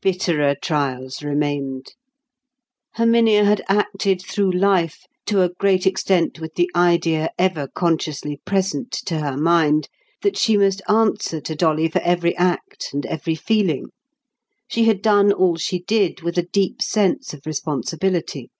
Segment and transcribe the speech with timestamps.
[0.00, 1.94] Bitterer trials remained.
[2.94, 8.92] Herminia had acted through life to a great extent with the idea ever consciously present
[9.06, 9.88] to her mind
[10.22, 13.86] that she must answer to Dolly for every act and every feeling.
[14.68, 18.52] She had done all she did with a deep sense of responsibility.